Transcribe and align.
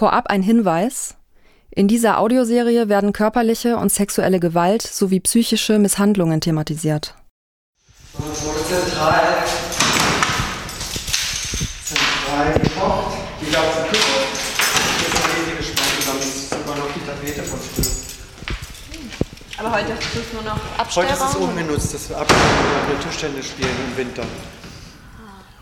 Vorab 0.00 0.28
ein 0.28 0.42
Hinweis. 0.42 1.16
In 1.70 1.86
dieser 1.86 2.20
Audioserie 2.20 2.88
werden 2.88 3.12
körperliche 3.12 3.76
und 3.76 3.92
sexuelle 3.92 4.40
Gewalt 4.40 4.80
sowie 4.80 5.20
psychische 5.20 5.78
Misshandlungen 5.78 6.40
thematisiert. 6.40 7.16
Es 8.14 8.42
wurde 8.42 8.64
zentral, 8.64 9.44
zentral 11.84 12.52
gekocht. 12.54 13.18
Die 13.42 13.44
in 13.44 13.52
Küche. 13.52 14.24
Jetzt 15.02 15.22
haben 15.22 15.36
wir 15.36 15.44
sie 15.44 15.56
gespannt. 15.58 16.18
Das 16.18 16.24
ist 16.24 16.50
immer 16.50 16.76
noch 16.76 16.88
die 16.94 17.04
Tapete 17.04 17.42
von 17.42 17.58
früher. 17.58 17.92
Aber 19.58 19.70
heute 19.76 19.92
ist 19.92 20.16
es 20.16 20.32
nur 20.32 20.42
noch 20.44 20.56
Heute 20.96 21.12
ist 21.12 21.16
es 21.16 21.20
Abstellraum. 21.20 21.48
unbenutzt, 21.50 21.92
dass 21.92 22.08
wir 22.08 22.16
abstellen 22.16 22.40
oder 22.40 22.88
wir 22.88 23.00
Tischtennis 23.06 23.48
spielen 23.48 23.76
im 23.90 23.96
Winter. 23.98 24.24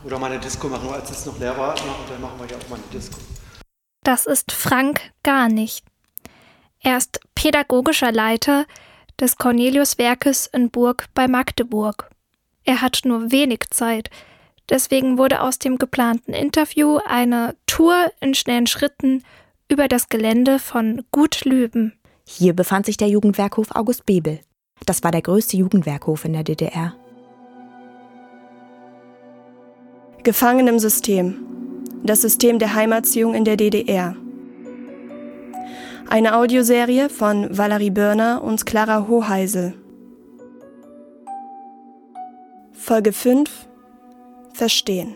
Oder 0.04 0.16
mal 0.20 0.30
eine 0.30 0.38
Disco 0.38 0.68
machen. 0.68 0.90
Als 0.92 1.10
es 1.10 1.26
noch 1.26 1.36
leer 1.40 1.58
war, 1.58 1.74
dann 1.74 2.20
machen 2.20 2.38
wir 2.38 2.46
ja 2.46 2.56
auch 2.56 2.68
mal 2.68 2.76
eine 2.76 2.84
Disco. 2.96 3.18
Das 4.08 4.24
ist 4.24 4.52
Frank 4.52 5.02
gar 5.22 5.50
nicht. 5.50 5.84
Er 6.80 6.96
ist 6.96 7.20
pädagogischer 7.34 8.10
Leiter 8.10 8.64
des 9.20 9.36
Cornelius-Werkes 9.36 10.46
in 10.46 10.70
Burg 10.70 11.08
bei 11.12 11.28
Magdeburg. 11.28 12.08
Er 12.64 12.80
hat 12.80 13.02
nur 13.04 13.32
wenig 13.32 13.64
Zeit. 13.68 14.08
Deswegen 14.70 15.18
wurde 15.18 15.42
aus 15.42 15.58
dem 15.58 15.76
geplanten 15.76 16.32
Interview 16.32 17.00
eine 17.06 17.54
Tour 17.66 18.10
in 18.20 18.32
schnellen 18.32 18.66
Schritten 18.66 19.24
über 19.70 19.88
das 19.88 20.08
Gelände 20.08 20.58
von 20.58 21.04
Gut 21.12 21.44
Lüben. 21.44 21.92
Hier 22.26 22.54
befand 22.56 22.86
sich 22.86 22.96
der 22.96 23.08
Jugendwerkhof 23.08 23.72
August 23.72 24.06
Bebel. 24.06 24.40
Das 24.86 25.04
war 25.04 25.10
der 25.10 25.20
größte 25.20 25.58
Jugendwerkhof 25.58 26.24
in 26.24 26.32
der 26.32 26.44
DDR. 26.44 26.94
Gefangen 30.22 30.66
im 30.66 30.78
System. 30.78 31.57
Das 32.02 32.22
System 32.22 32.58
der 32.58 32.74
Heimerziehung 32.74 33.34
in 33.34 33.44
der 33.44 33.56
DDR. 33.56 34.16
Eine 36.08 36.36
Audioserie 36.36 37.08
von 37.10 37.56
Valerie 37.56 37.90
Börner 37.90 38.42
und 38.42 38.64
Clara 38.64 39.06
Hoheisel. 39.08 39.74
Folge 42.72 43.12
5 43.12 43.50
Verstehen. 44.54 45.14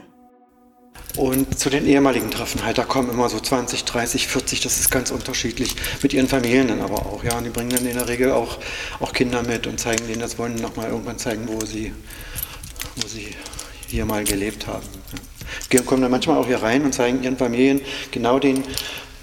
Und 1.17 1.59
zu 1.59 1.69
den 1.69 1.87
ehemaligen 1.87 2.31
Treffen 2.31 2.65
halt, 2.65 2.79
da 2.79 2.85
kommen 2.85 3.11
immer 3.11 3.29
so 3.29 3.39
20, 3.39 3.85
30, 3.85 4.29
40, 4.29 4.61
das 4.61 4.79
ist 4.79 4.91
ganz 4.91 5.11
unterschiedlich. 5.11 5.77
Mit 6.03 6.13
ihren 6.15 6.29
Familien 6.29 6.69
dann 6.69 6.81
aber 6.81 7.07
auch, 7.07 7.25
ja. 7.25 7.37
Und 7.37 7.45
die 7.45 7.51
bringen 7.51 7.71
dann 7.71 7.85
in 7.87 7.97
der 7.97 8.09
Regel 8.09 8.33
auch, 8.33 8.59
auch 9.01 9.13
Kinder 9.13 9.43
mit 9.43 9.67
und 9.67 9.81
zeigen 9.81 10.07
denen 10.07 10.21
das, 10.21 10.39
wollen 10.39 10.55
nochmal 10.55 10.89
irgendwann 10.89 11.19
zeigen, 11.19 11.49
wo 11.49 11.65
sie, 11.65 11.93
wo 12.97 13.07
sie 13.07 13.29
hier 13.93 14.05
mal 14.07 14.25
gelebt 14.25 14.67
haben. 14.67 14.87
Die 15.71 15.77
kommen 15.79 16.03
dann 16.03 16.11
manchmal 16.11 16.39
auch 16.39 16.47
hier 16.47 16.63
rein 16.63 16.83
und 16.85 16.93
zeigen 16.95 17.23
ihren 17.23 17.37
Familien 17.37 17.81
genau 18.11 18.39
den 18.39 18.65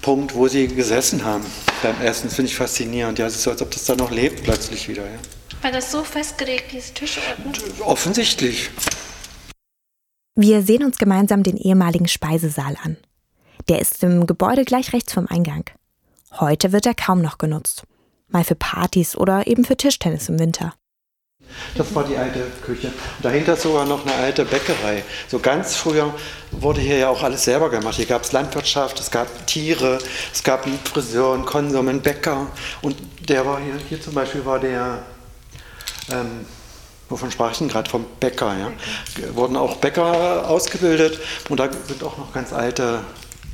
Punkt, 0.00 0.34
wo 0.34 0.48
sie 0.48 0.68
gesessen 0.68 1.24
haben. 1.24 1.44
Beim 1.82 2.00
Essen, 2.00 2.28
das 2.28 2.34
finde 2.34 2.50
ich 2.50 2.56
faszinierend. 2.56 3.18
Ja, 3.18 3.26
es 3.26 3.34
ist 3.34 3.42
so, 3.42 3.50
als 3.50 3.60
ob 3.60 3.70
das 3.70 3.84
da 3.84 3.96
noch 3.96 4.10
lebt 4.10 4.44
plötzlich 4.44 4.88
wieder. 4.88 5.04
Ja. 5.04 5.18
War 5.62 5.72
das 5.72 5.90
so 5.90 6.02
festgelegt, 6.04 6.72
diese 6.72 6.94
Tischordnung? 6.94 7.52
Offensichtlich. 7.80 8.70
Wir 10.36 10.62
sehen 10.62 10.84
uns 10.84 10.96
gemeinsam 10.98 11.42
den 11.42 11.56
ehemaligen 11.56 12.08
Speisesaal 12.08 12.76
an. 12.82 12.96
Der 13.68 13.80
ist 13.80 14.02
im 14.02 14.26
Gebäude 14.26 14.64
gleich 14.64 14.92
rechts 14.92 15.12
vom 15.12 15.26
Eingang. 15.26 15.64
Heute 16.38 16.72
wird 16.72 16.86
er 16.86 16.94
kaum 16.94 17.20
noch 17.20 17.38
genutzt. 17.38 17.82
Mal 18.28 18.44
für 18.44 18.54
Partys 18.54 19.16
oder 19.16 19.46
eben 19.48 19.64
für 19.64 19.76
Tischtennis 19.76 20.28
im 20.28 20.38
Winter. 20.38 20.72
Das 21.74 21.94
war 21.94 22.04
die 22.04 22.16
alte 22.16 22.40
Küche. 22.64 22.88
Und 22.88 23.24
dahinter 23.24 23.54
ist 23.54 23.62
sogar 23.62 23.84
noch 23.84 24.04
eine 24.04 24.14
alte 24.14 24.44
Bäckerei. 24.44 25.04
So 25.28 25.38
ganz 25.38 25.76
früher 25.76 26.12
wurde 26.50 26.80
hier 26.80 26.98
ja 26.98 27.08
auch 27.08 27.22
alles 27.22 27.44
selber 27.44 27.70
gemacht. 27.70 27.96
Hier 27.96 28.06
gab 28.06 28.22
es 28.22 28.32
Landwirtschaft, 28.32 28.98
es 29.00 29.10
gab 29.10 29.46
Tiere, 29.46 29.98
es 30.32 30.42
gab 30.42 30.66
einen 30.66 30.78
Friseur, 30.84 31.34
einen 31.34 31.44
Konsum, 31.44 31.88
einen 31.88 32.00
Bäcker. 32.00 32.46
Und 32.82 32.96
der 33.28 33.46
war 33.46 33.60
hier, 33.60 33.74
hier 33.88 34.00
zum 34.00 34.14
Beispiel 34.14 34.44
war 34.44 34.58
der, 34.58 35.02
ähm, 36.10 36.46
wovon 37.08 37.30
sprach 37.30 37.52
ich 37.52 37.58
denn 37.58 37.68
gerade? 37.68 37.88
Vom 37.88 38.04
Bäcker. 38.18 38.56
Ja? 38.58 38.72
Wurden 39.34 39.56
auch 39.56 39.76
Bäcker 39.76 40.48
ausgebildet. 40.48 41.20
Und 41.48 41.60
da 41.60 41.68
sind 41.86 42.02
auch 42.02 42.18
noch 42.18 42.32
ganz 42.32 42.52
alte 42.52 43.00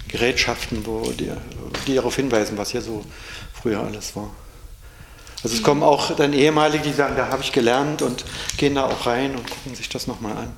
Gerätschaften, 0.09 0.87
wo 0.87 1.11
die, 1.11 1.31
die 1.87 1.95
darauf 1.95 2.17
hinweisen, 2.17 2.57
was 2.57 2.71
hier 2.71 2.83
so 2.83 3.05
früher 3.53 3.81
alles 3.81 4.15
war. 4.17 4.31
Also 5.47 5.59
es 5.59 5.63
kommen 5.63 5.85
auch 5.85 6.17
dann 6.17 6.33
ehemalige, 6.33 6.83
die 6.83 6.93
sagen, 6.93 7.15
da 7.17 7.29
habe 7.29 7.41
ich 7.41 7.53
gelernt 7.53 8.03
und 8.03 8.25
gehen 8.57 8.75
da 8.75 8.87
auch 8.87 9.07
rein 9.07 9.37
und 9.37 9.49
gucken 9.49 9.77
sich 9.77 9.89
das 9.89 10.09
nochmal 10.09 10.37
an. 10.37 10.57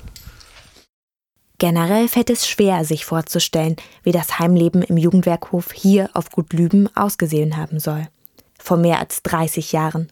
Generell 1.59 2.07
fällt 2.07 2.31
es 2.31 2.47
schwer, 2.47 2.83
sich 2.83 3.05
vorzustellen, 3.05 3.75
wie 4.01 4.11
das 4.11 4.39
Heimleben 4.39 4.81
im 4.81 4.97
Jugendwerkhof 4.97 5.73
hier 5.73 6.09
auf 6.15 6.31
Gut 6.31 6.53
Lüben 6.53 6.89
ausgesehen 6.95 7.55
haben 7.55 7.79
soll. 7.79 8.07
Vor 8.57 8.77
mehr 8.77 8.97
als 8.97 9.21
30 9.21 9.73
Jahren. 9.73 10.11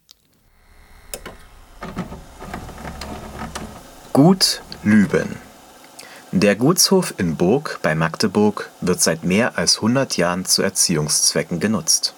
Gut 4.14 4.62
Lüben. 4.84 5.38
Der 6.32 6.56
Gutshof 6.56 7.16
in 7.18 7.36
Burg 7.36 7.80
bei 7.82 7.96
Magdeburg 7.96 8.70
wird 8.82 9.02
seit 9.02 9.24
mehr 9.24 9.58
als 9.58 9.78
100 9.78 10.18
Jahren 10.18 10.46
zu 10.46 10.62
Erziehungszwecken 10.62 11.60
genutzt. 11.60 12.14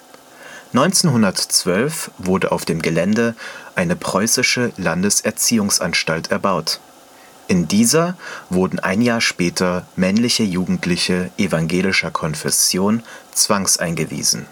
1912 0.74 2.12
wurde 2.20 2.52
auf 2.52 2.64
dem 2.64 2.82
Gelände 2.82 3.34
eine 3.74 3.96
preußische 3.96 4.72
Landeserziehungsanstalt 4.78 6.30
erbaut. 6.30 6.80
In 7.48 7.68
dieser 7.68 8.16
wurden 8.52 8.78
ein 8.80 9.02
Jahr 9.02 9.22
später 9.22 9.88
männliche 9.96 10.44
Jugendliche 10.44 11.32
evangelischer 11.40 12.12
Konfession 12.12 13.02
zwangseingewiesen. 13.32 14.46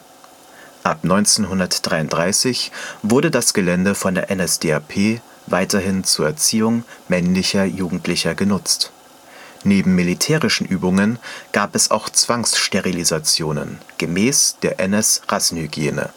Ab 0.81 1.01
1933 1.03 2.71
wurde 3.03 3.29
das 3.29 3.53
Gelände 3.53 3.93
von 3.93 4.15
der 4.15 4.35
NSDAP 4.35 5.21
weiterhin 5.45 6.03
zur 6.03 6.25
Erziehung 6.25 6.83
männlicher 7.07 7.65
Jugendlicher 7.65 8.33
genutzt. 8.33 8.91
Neben 9.63 9.95
militärischen 9.95 10.67
Übungen 10.67 11.19
gab 11.51 11.75
es 11.75 11.91
auch 11.91 12.09
Zwangssterilisationen 12.09 13.79
gemäß 13.97 14.57
der 14.61 14.79
NS-Rassenhygiene. 14.79 16.09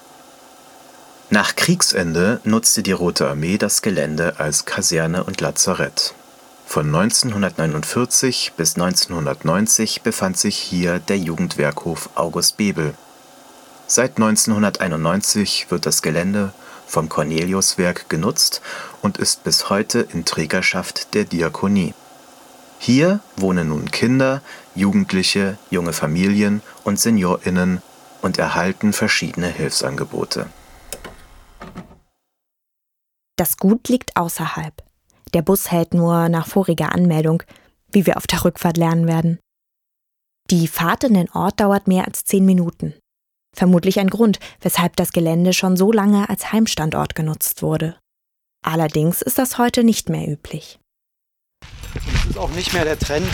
Nach 1.30 1.54
Kriegsende 1.54 2.40
nutzte 2.44 2.82
die 2.82 2.92
Rote 2.92 3.28
Armee 3.28 3.56
das 3.56 3.82
Gelände 3.82 4.38
als 4.38 4.64
Kaserne 4.64 5.24
und 5.24 5.40
Lazarett. 5.40 6.14
Von 6.66 6.86
1949 6.86 8.52
bis 8.56 8.74
1990 8.74 10.02
befand 10.02 10.38
sich 10.38 10.56
hier 10.56 10.98
der 10.98 11.18
Jugendwerkhof 11.18 12.10
August 12.14 12.56
Bebel. 12.56 12.94
Seit 13.86 14.18
1991 14.18 15.66
wird 15.70 15.86
das 15.86 16.02
Gelände 16.02 16.52
vom 16.86 17.08
Corneliuswerk 17.08 18.08
genutzt 18.08 18.60
und 19.02 19.18
ist 19.18 19.44
bis 19.44 19.70
heute 19.70 20.00
in 20.12 20.24
Trägerschaft 20.24 21.14
der 21.14 21.24
Diakonie. 21.24 21.94
Hier 22.82 23.20
wohnen 23.36 23.68
nun 23.68 23.90
Kinder, 23.90 24.40
Jugendliche, 24.74 25.58
junge 25.70 25.92
Familien 25.92 26.62
und 26.82 26.98
SeniorInnen 26.98 27.82
und 28.22 28.38
erhalten 28.38 28.94
verschiedene 28.94 29.48
Hilfsangebote. 29.48 30.46
Das 33.36 33.58
Gut 33.58 33.88
liegt 33.88 34.16
außerhalb. 34.16 34.82
Der 35.34 35.42
Bus 35.42 35.70
hält 35.70 35.92
nur 35.92 36.30
nach 36.30 36.46
voriger 36.46 36.92
Anmeldung, 36.94 37.42
wie 37.92 38.06
wir 38.06 38.16
auf 38.16 38.26
der 38.26 38.44
Rückfahrt 38.46 38.78
lernen 38.78 39.06
werden. 39.06 39.38
Die 40.50 40.66
Fahrt 40.66 41.04
in 41.04 41.12
den 41.12 41.30
Ort 41.32 41.60
dauert 41.60 41.86
mehr 41.86 42.06
als 42.06 42.24
zehn 42.24 42.46
Minuten. 42.46 42.94
Vermutlich 43.54 44.00
ein 44.00 44.08
Grund, 44.08 44.38
weshalb 44.62 44.96
das 44.96 45.12
Gelände 45.12 45.52
schon 45.52 45.76
so 45.76 45.92
lange 45.92 46.30
als 46.30 46.50
Heimstandort 46.50 47.14
genutzt 47.14 47.62
wurde. 47.62 47.98
Allerdings 48.64 49.20
ist 49.20 49.36
das 49.36 49.58
heute 49.58 49.84
nicht 49.84 50.08
mehr 50.08 50.26
üblich. 50.26 50.79
Und 51.94 52.14
es 52.14 52.30
ist 52.30 52.38
auch 52.38 52.50
nicht 52.50 52.72
mehr 52.72 52.84
der 52.84 52.98
Trend, 52.98 53.28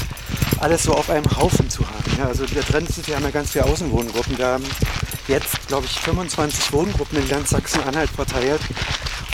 alles 0.60 0.84
so 0.84 0.92
auf 0.92 1.10
einem 1.10 1.26
Haufen 1.36 1.68
zu 1.68 1.86
haben. 1.86 2.18
Ja, 2.18 2.26
also 2.26 2.46
der 2.46 2.64
Trend 2.64 2.88
ist, 2.88 3.06
wir 3.06 3.16
haben 3.16 3.24
ja 3.24 3.30
ganz 3.30 3.52
viele 3.52 3.64
Außenwohngruppen. 3.64 4.38
Wir 4.38 4.46
haben 4.46 4.64
jetzt, 5.28 5.66
glaube 5.68 5.86
ich, 5.86 5.98
25 6.00 6.72
Wohngruppen 6.72 7.18
in 7.18 7.28
ganz 7.28 7.50
Sachsen-Anhalt 7.50 8.10
verteilt. 8.10 8.60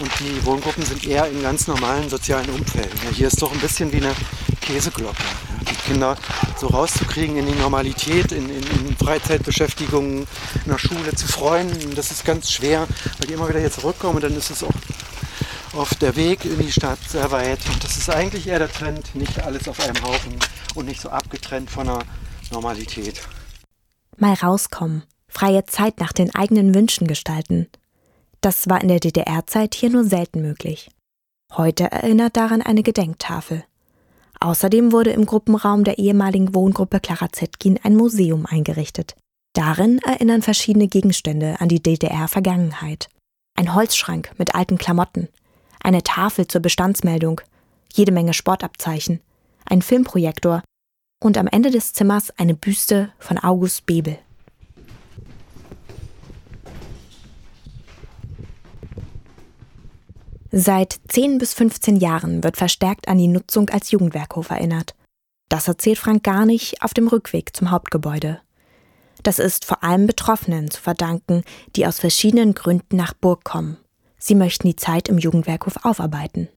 Und 0.01 0.11
die 0.19 0.45
Wohngruppen 0.45 0.85
sind 0.85 1.07
eher 1.07 1.27
in 1.29 1.43
ganz 1.43 1.67
normalen 1.69 2.09
sozialen 2.09 2.49
Umfelden. 2.51 2.99
Ja, 3.05 3.11
hier 3.11 3.27
ist 3.29 3.41
doch 3.41 3.53
ein 3.53 3.61
bisschen 3.61 3.93
wie 3.93 3.99
eine 3.99 4.13
Käseglocke. 4.61 5.23
Die 5.61 5.93
Kinder 5.93 6.17
so 6.59 6.67
rauszukriegen 6.69 7.37
in 7.37 7.47
die 7.47 7.55
Normalität, 7.55 8.33
in, 8.33 8.49
in, 8.49 8.63
in 8.89 8.97
Freizeitbeschäftigungen, 8.97 10.27
in 10.65 10.71
der 10.71 10.79
Schule 10.79 11.15
zu 11.15 11.29
freuen. 11.29 11.71
Das 11.95 12.11
ist 12.11 12.25
ganz 12.25 12.51
schwer, 12.51 12.89
weil 13.19 13.29
die 13.29 13.35
immer 13.35 13.49
wieder 13.49 13.61
hier 13.61 13.71
zurückkommen. 13.71 14.17
Und 14.17 14.25
dann 14.25 14.37
ist 14.37 14.51
es 14.51 14.65
auch 14.65 14.73
auf 15.75 15.95
der 15.95 16.17
Weg 16.17 16.45
in 16.45 16.59
die 16.59 16.73
Stadt 16.73 16.99
sehr 17.09 17.31
weit. 17.31 17.59
Und 17.69 17.83
das 17.83 17.97
ist 17.97 18.11
eigentlich 18.11 18.47
eher 18.47 18.59
der 18.59 18.71
Trend, 18.71 19.15
nicht 19.15 19.43
alles 19.43 19.69
auf 19.69 19.81
einem 19.81 20.03
Haufen 20.03 20.35
und 20.75 20.87
nicht 20.87 21.01
so 21.01 21.09
abgetrennt 21.09 21.71
von 21.71 21.87
der 21.87 22.01
Normalität. 22.51 23.21
Mal 24.19 24.35
rauskommen, 24.35 25.05
freie 25.29 25.65
Zeit 25.65 25.99
nach 25.99 26.13
den 26.13 26.35
eigenen 26.35 26.75
Wünschen 26.75 27.07
gestalten. 27.07 27.69
Das 28.41 28.69
war 28.69 28.81
in 28.83 28.89
der 28.89 29.01
DDR-Zeit 29.01 29.75
hier 29.75 29.91
nur 29.91 30.05
selten 30.05 30.43
möglich. 30.43 30.91
Heute 31.55 31.91
erinnert 31.91 32.37
daran 32.37 32.63
eine 32.63 32.83
Gedenktafel. 32.83 33.65
Außerdem 34.41 34.91
wurde 34.91 35.11
im 35.11 35.27
Gruppenraum 35.27 35.85
der 35.85 35.99
ehemaligen 35.99 36.55
Wohngruppe 36.55 36.99
Clara 36.99 37.31
Zetkin 37.31 37.79
ein 37.83 37.95
Museum 37.95 38.47
eingerichtet. 38.47 39.15
Darin 39.55 39.99
erinnern 39.99 40.43
verschiedene 40.43 40.89
Gegenstände 40.89 41.61
an 41.61 41.69
die 41.69 41.83
DDR-Vergangenheit. 41.83 43.09
Ein 43.55 43.75
Holzschrank 43.75 44.33
mit 44.39 44.55
alten 44.55 44.79
Klamotten, 44.79 45.29
eine 45.83 46.03
Tafel 46.03 46.47
zur 46.47 46.61
Bestandsmeldung, 46.61 47.41
jede 47.93 48.13
Menge 48.13 48.35
Sportabzeichen, 48.35 49.21
ein 49.65 49.83
Filmprojektor 49.83 50.63
und 51.23 51.39
am 51.39 51.47
Ende 51.47 51.71
des 51.71 51.93
Zimmers 51.93 52.31
eine 52.39 52.55
Büste 52.55 53.13
von 53.19 53.39
August 53.39 53.87
Bebel. 53.87 54.19
Seit 60.55 61.01
10 61.09 61.39
bis 61.39 61.55
15 61.55 61.97
Jahren 61.97 62.45
wird 62.45 62.59
verstärkt 62.59 63.09
an 63.09 63.17
die 63.17 63.29
Nutzung 63.29 63.71
als 63.71 63.91
Jugendwerkhof 63.91 64.51
erinnert. 64.51 64.95
Das 65.49 65.67
erzählt 65.67 65.99
Frank 65.99 66.25
Garnig 66.25 66.83
auf 66.83 66.93
dem 66.93 67.09
Rückweg 67.09 67.57
zum 67.57 67.71
Hauptgebäude. 67.71 68.41
Das 69.23 69.39
ist 69.39 69.65
vor 69.65 69.83
allem 69.83 70.07
Betroffenen 70.07 70.71
zu 70.71 70.81
verdanken, 70.81 71.43
die 71.75 71.87
aus 71.87 72.01
verschiedenen 72.01 72.55
Gründen 72.55 72.97
nach 72.97 73.15
Burg 73.15 73.45
kommen. 73.45 73.79
Sie 74.23 74.37
möchten 74.37 74.69
die 74.69 74.77
Zeit 74.77 75.09
im 75.09 75.19
Jugendwerkhof 75.19 75.85
aufarbeiten. 75.85 76.49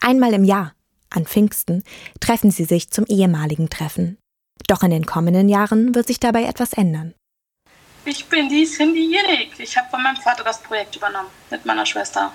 Einmal 0.00 0.32
im 0.34 0.44
Jahr, 0.44 0.72
an 1.10 1.26
Pfingsten, 1.26 1.82
treffen 2.20 2.52
sie 2.52 2.64
sich 2.64 2.90
zum 2.90 3.06
ehemaligen 3.06 3.70
Treffen. 3.70 4.18
Doch 4.68 4.84
in 4.84 4.92
den 4.92 5.04
kommenden 5.04 5.48
Jahren 5.48 5.96
wird 5.96 6.06
sich 6.06 6.20
dabei 6.20 6.44
etwas 6.44 6.72
ändern. 6.72 7.12
Ich 8.04 8.26
bin 8.26 8.48
die 8.48 8.64
Cindy 8.64 9.00
Jenig. 9.00 9.58
Ich 9.58 9.76
habe 9.76 9.90
von 9.90 10.00
meinem 10.00 10.18
Vater 10.18 10.44
das 10.44 10.62
Projekt 10.62 10.94
übernommen, 10.94 11.28
mit 11.50 11.66
meiner 11.66 11.84
Schwester. 11.84 12.32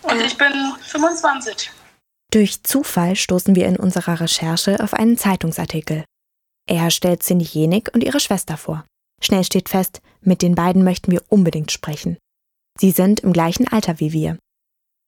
Und 0.00 0.22
ich 0.22 0.38
bin 0.38 0.52
25. 0.80 1.70
Durch 2.32 2.62
Zufall 2.62 3.14
stoßen 3.14 3.54
wir 3.54 3.66
in 3.66 3.76
unserer 3.76 4.20
Recherche 4.20 4.82
auf 4.82 4.94
einen 4.94 5.18
Zeitungsartikel. 5.18 6.04
Er 6.66 6.90
stellt 6.90 7.22
Cindy 7.22 7.44
Jenig 7.44 7.94
und 7.94 8.02
ihre 8.02 8.20
Schwester 8.20 8.56
vor. 8.56 8.86
Schnell 9.22 9.44
steht 9.44 9.68
fest, 9.68 10.00
mit 10.22 10.40
den 10.40 10.54
beiden 10.54 10.82
möchten 10.82 11.12
wir 11.12 11.22
unbedingt 11.28 11.72
sprechen. 11.72 12.16
Sie 12.78 12.90
sind 12.90 13.20
im 13.20 13.32
gleichen 13.32 13.68
Alter 13.68 14.00
wie 14.00 14.12
wir. 14.12 14.38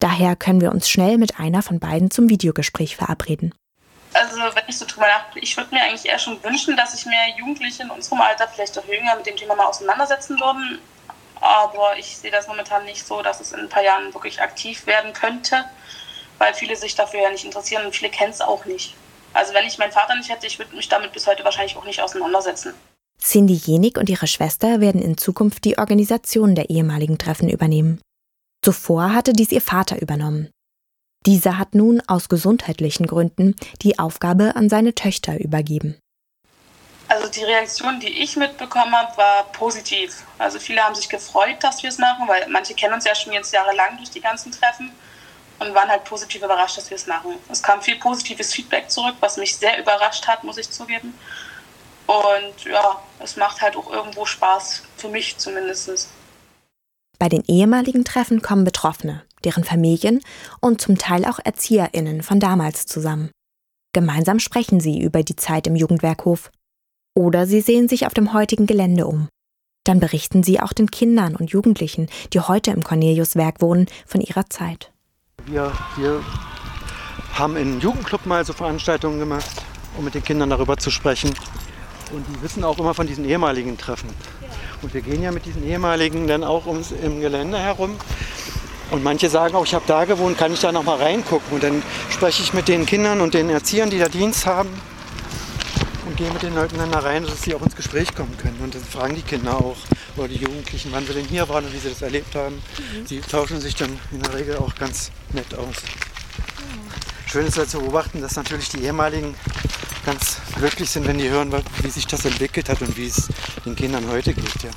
Daher 0.00 0.36
können 0.36 0.60
wir 0.60 0.72
uns 0.72 0.88
schnell 0.88 1.18
mit 1.18 1.40
einer 1.40 1.62
von 1.62 1.80
beiden 1.80 2.10
zum 2.10 2.28
Videogespräch 2.28 2.96
verabreden. 2.96 3.54
Also, 4.14 4.36
wenn 4.36 4.64
ich 4.68 4.78
so 4.78 4.86
drüber 4.86 5.06
nachdenke, 5.06 5.40
ich 5.40 5.56
würde 5.56 5.74
mir 5.74 5.82
eigentlich 5.82 6.06
eher 6.06 6.18
schon 6.18 6.42
wünschen, 6.42 6.76
dass 6.76 6.92
sich 6.92 7.04
mehr 7.04 7.36
Jugendliche 7.36 7.82
in 7.82 7.90
unserem 7.90 8.20
Alter, 8.20 8.48
vielleicht 8.48 8.78
auch 8.78 8.86
jünger, 8.86 9.16
mit 9.16 9.26
dem 9.26 9.36
Thema 9.36 9.54
mal 9.54 9.66
auseinandersetzen 9.66 10.38
würden 10.40 10.78
aber 11.40 11.96
ich 11.98 12.16
sehe 12.16 12.30
das 12.30 12.48
momentan 12.48 12.84
nicht 12.84 13.06
so, 13.06 13.22
dass 13.22 13.40
es 13.40 13.52
in 13.52 13.60
ein 13.60 13.68
paar 13.68 13.82
Jahren 13.82 14.12
wirklich 14.14 14.40
aktiv 14.40 14.86
werden 14.86 15.12
könnte, 15.12 15.64
weil 16.38 16.54
viele 16.54 16.76
sich 16.76 16.94
dafür 16.94 17.20
ja 17.20 17.30
nicht 17.30 17.44
interessieren 17.44 17.86
und 17.86 17.94
viele 17.94 18.10
kennen 18.10 18.32
es 18.32 18.40
auch 18.40 18.64
nicht. 18.64 18.94
Also 19.34 19.54
wenn 19.54 19.66
ich 19.66 19.78
meinen 19.78 19.92
Vater 19.92 20.14
nicht 20.14 20.30
hätte, 20.30 20.46
ich 20.46 20.58
würde 20.58 20.74
mich 20.74 20.88
damit 20.88 21.12
bis 21.12 21.26
heute 21.26 21.44
wahrscheinlich 21.44 21.76
auch 21.76 21.84
nicht 21.84 22.00
auseinandersetzen. 22.00 22.74
Cindy 23.20 23.54
Jenig 23.54 23.98
und 23.98 24.08
ihre 24.08 24.26
Schwester 24.26 24.80
werden 24.80 25.02
in 25.02 25.18
Zukunft 25.18 25.64
die 25.64 25.78
Organisation 25.78 26.54
der 26.54 26.70
ehemaligen 26.70 27.18
Treffen 27.18 27.48
übernehmen. 27.48 28.00
Zuvor 28.62 29.12
hatte 29.12 29.32
dies 29.32 29.52
ihr 29.52 29.60
Vater 29.60 30.00
übernommen. 30.00 30.50
Dieser 31.26 31.58
hat 31.58 31.74
nun 31.74 32.00
aus 32.06 32.28
gesundheitlichen 32.28 33.06
Gründen 33.06 33.56
die 33.82 33.98
Aufgabe 33.98 34.56
an 34.56 34.68
seine 34.68 34.94
Töchter 34.94 35.38
übergeben. 35.38 35.98
Also 37.08 37.26
die 37.28 37.42
Reaktion, 37.42 38.00
die 38.00 38.22
ich 38.22 38.36
mitbekommen 38.36 38.94
habe, 38.94 39.16
war 39.16 39.44
positiv. 39.52 40.22
Also 40.36 40.58
viele 40.58 40.82
haben 40.82 40.94
sich 40.94 41.08
gefreut, 41.08 41.56
dass 41.60 41.82
wir 41.82 41.88
es 41.88 41.98
machen, 41.98 42.28
weil 42.28 42.46
manche 42.48 42.74
kennen 42.74 42.94
uns 42.94 43.04
ja 43.04 43.14
schon 43.14 43.32
jetzt 43.32 43.52
jahrelang 43.52 43.96
durch 43.96 44.10
die 44.10 44.20
ganzen 44.20 44.52
Treffen 44.52 44.92
und 45.58 45.74
waren 45.74 45.88
halt 45.88 46.04
positiv 46.04 46.42
überrascht, 46.42 46.76
dass 46.76 46.90
wir 46.90 46.96
es 46.96 47.06
machen. 47.06 47.34
Es 47.50 47.62
kam 47.62 47.80
viel 47.80 47.98
positives 47.98 48.52
Feedback 48.52 48.90
zurück, 48.90 49.16
was 49.20 49.38
mich 49.38 49.56
sehr 49.56 49.78
überrascht 49.80 50.26
hat, 50.28 50.44
muss 50.44 50.58
ich 50.58 50.70
zugeben. 50.70 51.14
Und 52.08 52.64
ja, 52.64 52.98
es 53.18 53.36
macht 53.36 53.60
halt 53.60 53.76
auch 53.76 53.92
irgendwo 53.92 54.24
Spaß, 54.24 54.82
für 54.96 55.08
mich 55.08 55.36
zumindest. 55.36 56.08
Bei 57.18 57.28
den 57.28 57.44
ehemaligen 57.46 58.04
Treffen 58.06 58.40
kommen 58.40 58.64
Betroffene, 58.64 59.24
deren 59.44 59.62
Familien 59.62 60.22
und 60.60 60.80
zum 60.80 60.96
Teil 60.96 61.26
auch 61.26 61.38
ErzieherInnen 61.44 62.22
von 62.22 62.40
damals 62.40 62.86
zusammen. 62.86 63.30
Gemeinsam 63.92 64.38
sprechen 64.38 64.80
sie 64.80 65.02
über 65.02 65.22
die 65.22 65.36
Zeit 65.36 65.66
im 65.66 65.76
Jugendwerkhof 65.76 66.50
oder 67.14 67.46
sie 67.46 67.60
sehen 67.60 67.88
sich 67.88 68.06
auf 68.06 68.14
dem 68.14 68.32
heutigen 68.32 68.66
Gelände 68.66 69.06
um. 69.06 69.28
Dann 69.84 70.00
berichten 70.00 70.42
sie 70.42 70.60
auch 70.60 70.72
den 70.72 70.90
Kindern 70.90 71.36
und 71.36 71.50
Jugendlichen, 71.50 72.08
die 72.32 72.40
heute 72.40 72.70
im 72.70 72.84
Corneliuswerk 72.84 73.60
wohnen, 73.60 73.86
von 74.06 74.22
ihrer 74.22 74.48
Zeit. 74.48 74.92
Wir, 75.44 75.72
wir 75.96 76.22
haben 77.34 77.56
im 77.56 77.80
Jugendclub 77.80 78.24
mal 78.24 78.44
so 78.46 78.54
Veranstaltungen 78.54 79.18
gemacht, 79.18 79.62
um 79.98 80.04
mit 80.04 80.14
den 80.14 80.24
Kindern 80.24 80.48
darüber 80.48 80.78
zu 80.78 80.90
sprechen. 80.90 81.34
Und 82.12 82.24
die 82.28 82.42
wissen 82.42 82.64
auch 82.64 82.78
immer 82.78 82.94
von 82.94 83.06
diesen 83.06 83.24
ehemaligen 83.24 83.76
Treffen. 83.76 84.08
Und 84.82 84.94
wir 84.94 85.00
gehen 85.00 85.22
ja 85.22 85.32
mit 85.32 85.44
diesen 85.46 85.66
ehemaligen 85.66 86.26
dann 86.26 86.44
auch 86.44 86.66
ums, 86.66 86.92
im 86.92 87.20
Gelände 87.20 87.58
herum. 87.58 87.96
Und 88.90 89.04
manche 89.04 89.28
sagen 89.28 89.54
auch, 89.54 89.64
ich 89.64 89.74
habe 89.74 89.84
da 89.86 90.04
gewohnt, 90.04 90.38
kann 90.38 90.52
ich 90.52 90.60
da 90.60 90.72
noch 90.72 90.84
mal 90.84 90.96
reingucken? 90.96 91.52
Und 91.52 91.62
dann 91.62 91.82
spreche 92.10 92.42
ich 92.42 92.54
mit 92.54 92.68
den 92.68 92.86
Kindern 92.86 93.20
und 93.20 93.34
den 93.34 93.50
Erziehern, 93.50 93.90
die 93.90 93.98
da 93.98 94.08
Dienst 94.08 94.46
haben 94.46 94.70
und 96.06 96.16
gehe 96.16 96.30
mit 96.30 96.42
den 96.42 96.54
Leuten 96.54 96.78
dann 96.78 96.90
da 96.90 97.00
rein, 97.00 97.24
dass 97.24 97.42
sie 97.42 97.54
auch 97.54 97.60
ins 97.60 97.76
Gespräch 97.76 98.14
kommen 98.14 98.34
können. 98.38 98.58
Und 98.62 98.74
dann 98.74 98.82
fragen 98.82 99.14
die 99.14 99.22
Kinder 99.22 99.56
auch 99.56 99.76
oder 100.16 100.28
die 100.28 100.36
Jugendlichen, 100.36 100.90
wann 100.90 101.06
sie 101.06 101.12
denn 101.12 101.26
hier 101.26 101.48
waren 101.48 101.66
und 101.66 101.72
wie 101.72 101.78
sie 101.78 101.90
das 101.90 102.00
erlebt 102.00 102.34
haben. 102.34 102.56
Mhm. 102.56 103.06
Sie 103.06 103.20
tauschen 103.20 103.60
sich 103.60 103.74
dann 103.74 103.90
in 104.10 104.22
der 104.22 104.34
Regel 104.34 104.56
auch 104.56 104.74
ganz 104.74 105.10
nett 105.32 105.54
aus. 105.54 105.66
Mhm. 105.66 107.30
Schön 107.30 107.46
ist 107.46 107.58
halt 107.58 107.68
zu 107.68 107.78
beobachten, 107.80 108.22
dass 108.22 108.36
natürlich 108.36 108.70
die 108.70 108.82
ehemaligen 108.84 109.34
ganz 110.08 110.40
glücklich 110.54 110.88
sind, 110.88 111.06
wenn 111.06 111.18
die 111.18 111.28
hören, 111.28 111.52
wie 111.82 111.90
sich 111.90 112.06
das 112.06 112.24
entwickelt 112.24 112.70
hat 112.70 112.80
und 112.80 112.96
wie 112.96 113.08
es 113.08 113.28
den 113.66 113.76
Kindern 113.76 114.08
heute 114.08 114.32
geht. 114.32 114.62
Ja. 114.62 114.70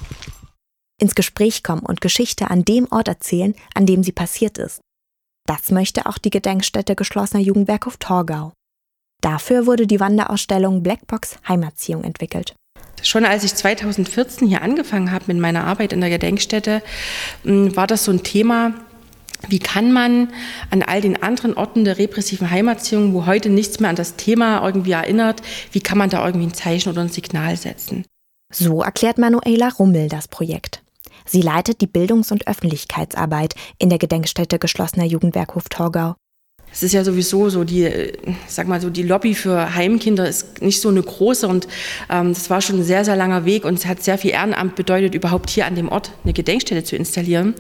Ins 1.00 1.16
Gespräch 1.16 1.64
kommen 1.64 1.84
und 1.84 2.02
Geschichte 2.02 2.52
an 2.52 2.66
dem 2.66 2.92
Ort 2.92 3.08
erzählen, 3.08 3.56
an 3.74 3.86
dem 3.86 4.04
sie 4.04 4.12
passiert 4.12 4.58
ist. 4.58 4.82
Das 5.48 5.72
möchte 5.72 6.06
auch 6.06 6.18
die 6.18 6.32
Gedenkstätte 6.32 6.98
geschlossener 6.98 7.42
Jugendwerkhof 7.42 7.96
Torgau. 7.96 8.52
Dafür 9.22 9.68
wurde 9.68 9.88
die 9.88 10.02
Wanderausstellung 10.02 10.84
Blackbox 10.84 11.38
Heimatziehung 11.48 12.04
entwickelt. 12.04 12.54
Schon 13.02 13.24
als 13.24 13.46
ich 13.46 13.56
2014 13.56 14.50
hier 14.50 14.62
angefangen 14.62 15.14
habe 15.14 15.26
mit 15.28 15.38
meiner 15.38 15.64
Arbeit 15.64 15.94
in 15.94 16.02
der 16.02 16.10
Gedenkstätte, 16.10 16.84
hm, 17.44 17.74
war 17.78 17.88
das 17.88 18.04
so 18.04 18.12
ein 18.12 18.24
Thema, 18.24 18.74
wie 19.48 19.60
kann 19.60 19.92
man 19.92 20.32
an 20.70 20.84
all 20.84 21.02
den 21.02 21.22
anderen 21.22 21.56
Orten 21.56 21.86
der 21.86 21.98
repressiven 21.98 22.50
Heimatziehung, 22.50 23.14
wo 23.14 23.26
heute 23.26 23.50
nichts 23.50 23.80
mehr 23.80 23.90
an 23.90 23.96
das 23.96 24.16
Thema 24.16 24.66
irgendwie 24.66 24.92
erinnert, 24.92 25.42
wie 25.72 25.82
kann 25.82 25.98
man 25.98 26.10
da 26.10 26.26
irgendwie 26.26 26.48
ein 26.48 26.54
Zeichen 26.54 26.90
oder 26.90 27.02
ein 27.02 27.10
Signal 27.10 27.58
setzen? 27.58 28.06
So 28.54 28.82
erklärt 28.82 29.18
Manuela 29.18 29.70
Rummel 29.70 30.10
das 30.10 30.28
Projekt. 30.28 30.84
Sie 31.26 31.42
leitet 31.42 31.82
die 31.82 31.88
Bildungs- 31.88 32.32
und 32.32 32.48
Öffentlichkeitsarbeit 32.48 33.56
in 33.78 33.90
der 33.90 34.00
Gedenkstätte 34.00 34.60
geschlossener 34.60 35.06
Jugendwerkhof 35.06 35.70
Torgau 35.70 36.16
es 36.74 36.84
ist 36.84 36.94
ja 36.94 37.04
sowieso 37.04 37.50
so 37.50 37.64
die, 37.64 37.90
sag 38.48 38.68
mal 38.68 38.80
so, 38.80 38.90
die 38.90 39.04
Lobby 39.04 39.36
für 39.36 39.76
Heimkinder 39.76 40.28
ist 40.28 40.62
nicht 40.62 40.80
so 40.80 40.90
eine 40.90 41.02
große 41.02 41.48
und 41.48 41.68
ähm, 42.10 42.34
das 42.34 42.50
war 42.50 42.62
schon 42.62 42.80
ein 42.80 42.84
sehr, 42.84 43.04
sehr 43.04 43.16
langer 43.16 43.46
Weg 43.46 43.66
und 43.66 43.76
es 43.76 43.86
hat 43.86 44.02
sehr 44.02 44.18
viel 44.18 44.32
Ehrenamt 44.32 44.76
bedeutet, 44.76 45.14
überhaupt 45.14 45.50
hier 45.50 45.66
an 45.66 45.76
dem 45.76 45.90
Ort 45.90 46.12
eine 46.24 46.34
Gedenkstätte 46.34 46.84
zu 46.84 46.96
installieren. 46.96 47.56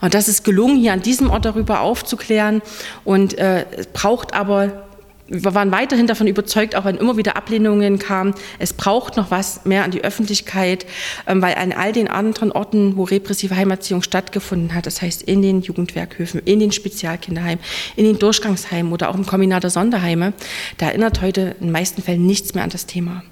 Und 0.00 0.14
das 0.14 0.28
ist 0.28 0.44
gelungen, 0.44 0.78
hier 0.78 0.92
an 0.92 1.02
diesem 1.02 1.30
Ort 1.30 1.44
darüber 1.44 1.80
aufzuklären 1.80 2.62
und 3.04 3.36
äh, 3.38 3.64
braucht 3.92 4.32
aber 4.34 4.88
wir 5.28 5.54
waren 5.54 5.72
weiterhin 5.72 6.06
davon 6.06 6.26
überzeugt, 6.26 6.74
auch 6.74 6.84
wenn 6.84 6.96
immer 6.96 7.16
wieder 7.16 7.36
Ablehnungen 7.36 7.98
kamen, 7.98 8.34
es 8.58 8.72
braucht 8.72 9.16
noch 9.16 9.30
was 9.30 9.64
mehr 9.64 9.84
an 9.84 9.90
die 9.90 10.04
Öffentlichkeit, 10.04 10.84
ähm, 11.26 11.40
weil 11.40 11.54
an 11.54 11.72
all 11.72 11.92
den 11.92 12.08
anderen 12.08 12.52
Orten, 12.52 12.96
wo 12.96 13.04
repressive 13.04 13.56
Heimerziehung 13.56 14.02
stattgefunden 14.02 14.74
hat, 14.74 14.86
das 14.86 15.00
heißt 15.00 15.22
in 15.22 15.40
den 15.42 15.62
Jugendwerkhöfen, 15.62 16.40
in 16.44 16.60
den 16.60 16.72
Spezialkinderheimen, 16.72 17.62
in 17.96 18.04
den 18.04 18.18
Durchgangsheimen 18.18 18.92
oder 18.92 19.08
auch 19.08 19.14
im 19.14 19.26
Kombinat 19.26 19.62
der 19.62 19.70
Sonderheime, 19.70 20.32
da 20.78 20.86
erinnert 20.86 21.22
heute 21.22 21.56
in 21.60 21.66
den 21.68 21.72
meisten 21.72 22.02
Fällen 22.02 22.26
nichts 22.26 22.54
mehr 22.54 22.64
an 22.64 22.70
das 22.70 22.86
Thema. 22.86 23.22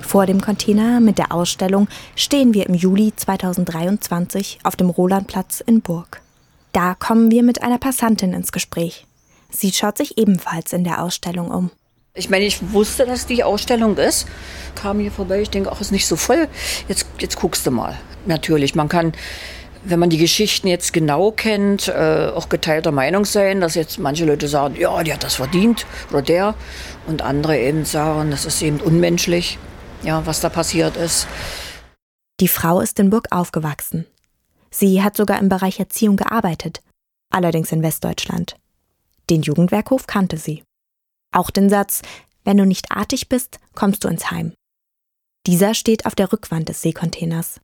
Vor 0.00 0.24
dem 0.24 0.40
Container 0.40 1.00
mit 1.00 1.18
der 1.18 1.32
Ausstellung 1.32 1.86
stehen 2.16 2.54
wir 2.54 2.66
im 2.66 2.74
Juli 2.74 3.12
2023 3.14 4.60
auf 4.62 4.74
dem 4.74 4.88
Rolandplatz 4.88 5.60
in 5.60 5.82
Burg. 5.82 6.22
Da 6.72 6.94
kommen 6.94 7.30
wir 7.30 7.42
mit 7.42 7.62
einer 7.62 7.78
Passantin 7.78 8.32
ins 8.32 8.52
Gespräch. 8.52 9.06
Sie 9.50 9.72
schaut 9.72 9.98
sich 9.98 10.18
ebenfalls 10.18 10.72
in 10.72 10.84
der 10.84 11.02
Ausstellung 11.02 11.50
um. 11.50 11.70
Ich 12.14 12.30
meine, 12.30 12.44
ich 12.44 12.72
wusste, 12.72 13.06
dass 13.06 13.26
die 13.26 13.44
Ausstellung 13.44 13.96
ist. 13.96 14.26
Kam 14.74 14.98
hier 14.98 15.12
vorbei, 15.12 15.40
ich 15.40 15.50
denke, 15.50 15.70
ach, 15.72 15.80
ist 15.80 15.92
nicht 15.92 16.06
so 16.06 16.16
voll. 16.16 16.48
Jetzt, 16.88 17.06
jetzt 17.20 17.36
guckst 17.36 17.66
du 17.66 17.70
mal. 17.70 17.96
Natürlich, 18.26 18.74
man 18.74 18.88
kann, 18.88 19.12
wenn 19.84 20.00
man 20.00 20.10
die 20.10 20.18
Geschichten 20.18 20.66
jetzt 20.66 20.92
genau 20.92 21.30
kennt, 21.30 21.88
äh, 21.88 22.30
auch 22.34 22.48
geteilter 22.48 22.90
Meinung 22.90 23.24
sein, 23.24 23.60
dass 23.60 23.74
jetzt 23.74 23.98
manche 23.98 24.24
Leute 24.24 24.48
sagen, 24.48 24.74
ja, 24.76 25.02
die 25.04 25.12
hat 25.12 25.22
das 25.22 25.36
verdient 25.36 25.86
oder 26.10 26.22
der. 26.22 26.54
Und 27.06 27.22
andere 27.22 27.58
eben 27.58 27.84
sagen, 27.84 28.30
das 28.30 28.44
ist 28.44 28.60
eben 28.62 28.80
unmenschlich, 28.80 29.58
ja, 30.02 30.26
was 30.26 30.40
da 30.40 30.48
passiert 30.48 30.96
ist. 30.96 31.26
Die 32.40 32.48
Frau 32.48 32.80
ist 32.80 32.98
in 32.98 33.10
Burg 33.10 33.28
aufgewachsen. 33.30 34.06
Sie 34.70 35.02
hat 35.02 35.16
sogar 35.16 35.38
im 35.38 35.48
Bereich 35.48 35.80
Erziehung 35.80 36.16
gearbeitet, 36.16 36.82
allerdings 37.30 37.72
in 37.72 37.82
Westdeutschland. 37.82 38.56
Den 39.30 39.42
Jugendwerkhof 39.42 40.06
kannte 40.06 40.36
sie. 40.36 40.62
Auch 41.32 41.50
den 41.50 41.68
Satz, 41.68 42.02
Wenn 42.44 42.56
du 42.56 42.64
nicht 42.64 42.92
artig 42.92 43.28
bist, 43.28 43.58
kommst 43.74 44.04
du 44.04 44.08
ins 44.08 44.30
Heim. 44.30 44.54
Dieser 45.46 45.74
steht 45.74 46.06
auf 46.06 46.14
der 46.14 46.32
Rückwand 46.32 46.68
des 46.70 46.80
Seekontainers. 46.80 47.60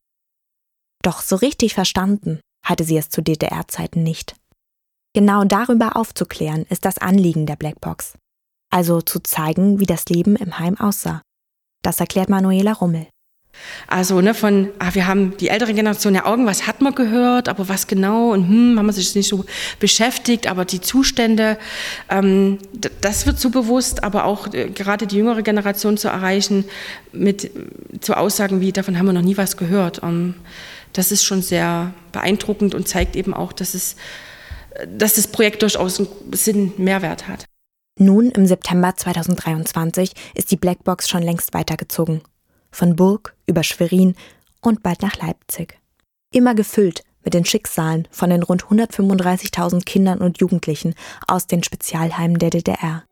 Doch 1.03 1.23
so 1.23 1.37
richtig 1.37 1.75
verstanden 1.75 2.41
hatte 2.65 2.85
sie 2.85 2.97
es 2.97 3.09
zu 3.09 3.23
DDR-Zeiten 3.23 4.03
nicht. 4.03 4.37
Genau 5.15 5.45
darüber 5.45 5.97
aufzuklären 5.97 6.67
ist 6.69 6.85
das 6.85 6.99
Anliegen 6.99 7.47
der 7.47 7.57
Blackbox. 7.57 8.15
Also 8.71 9.01
zu 9.01 9.21
zeigen, 9.21 9.79
wie 9.79 9.87
das 9.87 10.07
Leben 10.07 10.35
im 10.37 10.59
Heim 10.59 10.77
aussah. 10.79 11.23
Das 11.83 12.01
erklärt 12.01 12.29
Manuela 12.29 12.73
Rummel. 12.73 13.07
Also 13.87 14.21
ne, 14.21 14.35
von, 14.35 14.71
ah, 14.79 14.95
wir 14.95 15.07
haben 15.07 15.37
die 15.37 15.49
ältere 15.49 15.75
Generation 15.75 16.15
ja 16.15 16.27
irgendwas 16.29 16.67
hat 16.67 16.81
man 16.81 16.95
gehört, 16.95 17.49
aber 17.49 17.69
was 17.69 17.87
genau 17.87 18.33
und 18.33 18.49
hm, 18.49 18.79
haben 18.79 18.87
wir 18.87 18.93
sich 18.93 19.15
nicht 19.15 19.29
so 19.29 19.45
beschäftigt, 19.79 20.47
aber 20.47 20.65
die 20.65 20.81
Zustände, 20.81 21.59
ähm, 22.09 22.59
das 23.01 23.27
wird 23.27 23.39
so 23.39 23.51
bewusst, 23.51 24.03
aber 24.03 24.25
auch 24.25 24.53
äh, 24.53 24.71
gerade 24.71 25.07
die 25.07 25.17
jüngere 25.17 25.43
Generation 25.43 25.97
zu 25.97 26.09
erreichen 26.09 26.65
mit 27.13 27.51
zu 28.01 28.17
Aussagen 28.17 28.61
wie, 28.61 28.73
davon 28.73 28.99
haben 28.99 29.07
wir 29.07 29.13
noch 29.13 29.23
nie 29.23 29.37
was 29.37 29.57
gehört. 29.57 30.03
Ähm, 30.03 30.35
das 30.93 31.13
ist 31.13 31.25
schon 31.25 31.43
sehr 31.43 31.93
beeindruckend 32.13 32.75
und 32.75 32.89
zeigt 32.89 33.17
eben 33.17 33.35
auch, 33.35 33.53
dass, 33.53 33.75
es, 33.75 33.97
dass 34.89 35.15
das 35.15 35.27
Projekt 35.27 35.63
durchaus 35.63 35.99
einen 35.99 36.09
Sinn, 36.33 36.73
Mehrwert 36.77 37.29
hat. 37.29 37.47
Nun, 37.99 38.31
im 38.31 38.47
September 38.47 38.95
2023, 38.97 40.13
ist 40.35 40.51
die 40.51 40.57
Blackbox 40.57 41.09
schon 41.09 41.23
längst 41.23 41.55
weitergezogen 41.55 42.23
von 42.75 42.97
Burg 42.97 43.35
über 43.47 43.63
Schwerin 43.63 44.15
und 44.61 44.83
bald 44.83 45.03
nach 45.03 45.17
Leipzig. 45.17 45.79
Immer 46.31 46.55
gefüllt 46.55 47.03
mit 47.23 47.35
den 47.35 47.45
Schicksalen 47.45 48.07
von 48.11 48.31
den 48.31 48.43
rund 48.43 48.65
135.000 48.65 49.85
Kindern 49.85 50.19
und 50.19 50.39
Jugendlichen 50.39 50.95
aus 51.27 51.47
den 51.47 51.63
Spezialheimen 51.63 52.39
der 52.39 52.51
DDR. 52.51 53.05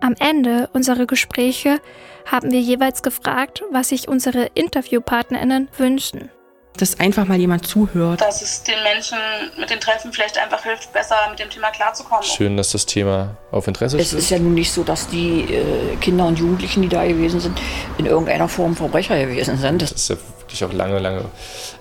Am 0.00 0.14
Ende 0.18 0.68
unserer 0.74 1.06
Gespräche 1.06 1.80
haben 2.26 2.50
wir 2.50 2.60
jeweils 2.60 3.02
gefragt, 3.02 3.62
was 3.70 3.88
sich 3.88 4.08
unsere 4.08 4.50
Interviewpartnerinnen 4.54 5.68
wünschen 5.78 6.30
dass 6.76 6.98
einfach 6.98 7.26
mal 7.26 7.38
jemand 7.38 7.66
zuhört. 7.66 8.20
Dass 8.20 8.42
es 8.42 8.62
den 8.64 8.82
Menschen 8.82 9.18
mit 9.58 9.70
den 9.70 9.78
Treffen 9.78 10.12
vielleicht 10.12 10.38
einfach 10.38 10.62
hilft, 10.64 10.92
besser 10.92 11.14
mit 11.30 11.38
dem 11.38 11.48
Thema 11.48 11.70
klarzukommen. 11.70 12.24
Schön, 12.24 12.56
dass 12.56 12.72
das 12.72 12.84
Thema 12.84 13.36
auf 13.52 13.68
Interesse 13.68 13.96
stößt. 13.96 14.12
Es 14.12 14.24
ist 14.24 14.30
ja 14.30 14.38
nun 14.40 14.54
nicht 14.54 14.72
so, 14.72 14.82
dass 14.82 15.06
die 15.08 15.42
äh, 15.42 15.96
Kinder 16.00 16.26
und 16.26 16.38
Jugendlichen, 16.38 16.82
die 16.82 16.88
da 16.88 17.06
gewesen 17.06 17.38
sind, 17.38 17.60
in 17.98 18.06
irgendeiner 18.06 18.48
Form 18.48 18.74
Verbrecher 18.74 19.16
gewesen 19.18 19.56
sind. 19.56 19.82
Das 19.82 19.92
ist 19.92 20.08
ja 20.10 20.16
wirklich 20.40 20.64
auch 20.64 20.72
lange, 20.72 20.98
lange 20.98 21.26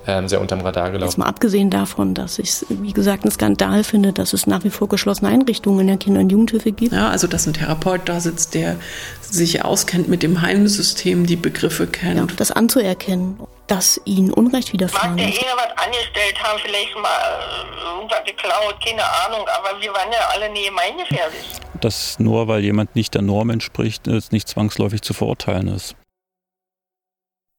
ähm, 0.05 0.27
sehr 0.27 0.39
unterm 0.39 0.61
Radar 0.61 0.91
gelaufen. 0.91 1.09
Jetzt 1.09 1.17
mal 1.17 1.25
abgesehen 1.25 1.71
davon, 1.71 2.13
dass 2.13 2.37
ich 2.37 2.49
es, 2.49 2.65
wie 2.69 2.93
gesagt, 2.93 3.25
ein 3.25 3.31
Skandal 3.31 3.83
finde, 3.83 4.13
dass 4.13 4.33
es 4.33 4.45
nach 4.45 4.63
wie 4.63 4.69
vor 4.69 4.89
geschlossene 4.89 5.31
Einrichtungen 5.31 5.81
in 5.81 5.87
der 5.87 5.97
Kinder- 5.97 6.19
und 6.19 6.31
Jugendhilfe 6.31 6.71
gibt. 6.71 6.93
Ja, 6.93 7.09
also 7.09 7.25
dass 7.25 7.47
ein 7.47 7.53
Therapeut 7.53 8.01
da 8.05 8.19
sitzt, 8.19 8.53
der 8.53 8.75
sich 9.21 9.65
auskennt 9.65 10.07
mit 10.07 10.21
dem 10.21 10.43
Heimsystem, 10.43 11.25
die 11.25 11.35
Begriffe 11.35 11.87
kennt. 11.87 12.17
Ja, 12.17 12.27
das 12.37 12.51
anzuerkennen 12.51 13.39
dass 13.67 13.99
ihnen 14.05 14.31
Unrecht 14.31 14.73
widerfahren 14.73 15.17
ist. 15.17 15.25
Mag 15.25 15.33
der 15.33 15.41
irgendwas 15.41 15.85
angestellt 15.85 16.43
haben, 16.43 16.59
vielleicht 16.59 16.95
mal 16.95 17.09
äh, 17.09 17.95
irgendwas 17.95 18.23
geklaut, 18.25 18.75
keine 18.85 19.03
Ahnung, 19.03 19.47
aber 19.47 19.81
wir 19.81 19.93
waren 19.93 20.11
ja 20.11 20.19
alle 20.33 20.51
nie 20.51 20.65
gemeingefährlich. 20.65 21.45
Dass 21.79 22.19
nur 22.19 22.47
weil 22.47 22.63
jemand 22.63 22.95
nicht 22.95 23.13
der 23.13 23.21
Norm 23.21 23.49
entspricht, 23.49 24.07
es 24.07 24.31
nicht 24.31 24.47
zwangsläufig 24.47 25.01
zu 25.01 25.13
verurteilen 25.13 25.67
ist. 25.67 25.95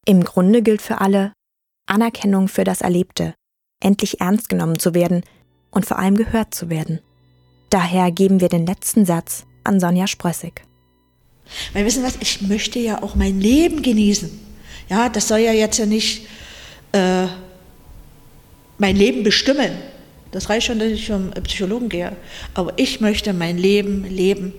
Im 0.06 0.24
Grunde 0.24 0.62
gilt 0.62 0.82
für 0.82 1.00
alle 1.00 1.32
Anerkennung 1.86 2.48
für 2.48 2.64
das 2.64 2.80
Erlebte, 2.80 3.34
endlich 3.82 4.20
ernst 4.20 4.48
genommen 4.48 4.78
zu 4.78 4.94
werden 4.94 5.24
und 5.70 5.86
vor 5.86 5.98
allem 5.98 6.16
gehört 6.16 6.54
zu 6.54 6.70
werden. 6.70 7.00
Daher 7.70 8.10
geben 8.10 8.40
wir 8.40 8.48
den 8.48 8.66
letzten 8.66 9.04
Satz 9.04 9.46
an 9.64 9.80
Sonja 9.80 10.06
Sprössig. 10.06 10.62
Weil 11.72 11.84
wissen 11.84 12.04
was, 12.04 12.16
ich 12.20 12.42
möchte 12.42 12.78
ja 12.78 13.02
auch 13.02 13.14
mein 13.14 13.40
Leben 13.40 13.82
genießen. 13.82 14.53
Ja, 14.88 15.08
das 15.08 15.28
soll 15.28 15.38
ja 15.38 15.52
jetzt 15.52 15.78
ja 15.78 15.86
nicht 15.86 16.26
äh, 16.92 17.26
mein 18.78 18.96
Leben 18.96 19.22
bestimmen. 19.22 19.72
Das 20.30 20.48
reicht 20.50 20.66
schon, 20.66 20.78
dass 20.78 20.88
ich 20.88 21.06
zum 21.06 21.30
Psychologen 21.30 21.88
gehe. 21.88 22.12
Aber 22.54 22.72
ich 22.76 23.00
möchte 23.00 23.32
mein 23.32 23.56
Leben 23.56 24.04
leben. 24.04 24.52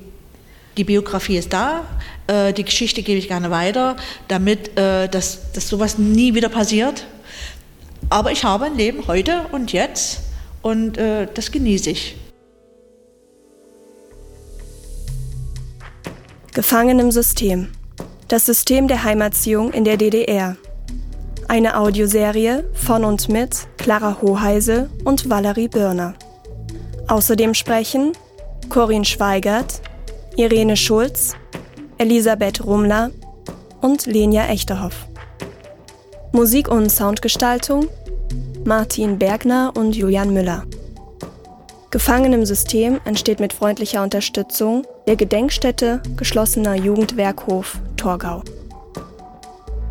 Die 0.77 0.84
Biografie 0.84 1.38
ist 1.38 1.53
da, 1.53 1.86
äh, 2.27 2.51
die 2.51 2.65
Geschichte 2.65 3.01
gebe 3.01 3.17
ich 3.17 3.29
gerne 3.29 3.50
weiter, 3.50 3.96
damit 4.27 4.77
äh, 4.77 5.08
dass, 5.08 5.51
dass 5.53 5.70
sowas 5.70 5.98
nie 5.98 6.34
wieder 6.34 6.50
passiert. 6.50 7.05
Aber 8.10 8.32
ich 8.32 8.44
habe 8.44 8.65
ein 8.65 8.75
Leben 8.75 9.08
heute 9.08 9.46
und 9.51 9.72
jetzt 9.72 10.22
und 10.62 10.98
äh, 10.98 11.27
das 11.34 11.51
genieße 11.51 11.91
ich. 11.91 12.15
Gefangen 16.53 17.00
im 17.00 17.12
System. 17.12 17.70
Das 18.27 18.48
System 18.48 18.88
der 18.88 19.03
Heimerziehung 19.03 19.72
in 19.72 19.84
der 19.84 19.98
DDR. 19.98 20.58
Eine 21.48 21.77
Audioserie 21.77 22.67
von 22.74 23.05
und 23.05 23.29
mit 23.29 23.67
Clara 23.77 24.17
Hoheise 24.20 24.89
und 25.03 25.29
Valerie 25.29 25.67
Birner. 25.67 26.15
Außerdem 27.08 27.53
sprechen 27.53 28.13
Corinne 28.70 29.05
Schweigert, 29.05 29.79
Irene 30.38 30.75
Schulz, 30.75 31.34
Elisabeth 32.00 32.65
Rumler 32.65 33.12
und 33.82 34.08
Lenia 34.08 34.48
Echterhoff. 34.48 35.05
Musik 36.32 36.67
und 36.67 36.89
Soundgestaltung 36.89 37.89
Martin 38.65 39.20
Bergner 39.20 39.72
und 39.77 39.96
Julian 39.96 40.34
Müller. 40.34 40.63
Gefangen 41.91 42.34
im 42.34 42.44
System 42.44 43.00
entsteht 43.05 43.39
mit 43.39 43.53
freundlicher 43.53 44.01
Unterstützung 44.01 44.84
der 45.05 45.15
Gedenkstätte 45.15 46.01
Geschlossener 46.17 46.74
Jugendwerkhof 46.74 47.79
Torgau. 48.05 48.43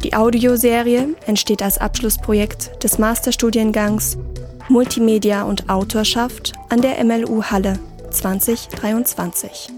Die 0.04 0.14
Audioserie 0.14 1.16
entsteht 1.26 1.64
als 1.64 1.78
Abschlussprojekt 1.78 2.84
des 2.84 2.98
Masterstudiengangs 2.98 4.16
Multimedia 4.68 5.42
und 5.42 5.68
Autorschaft 5.68 6.52
an 6.68 6.80
der 6.80 7.02
MLU 7.02 7.42
Halle 7.42 7.80
2023. 8.12 9.70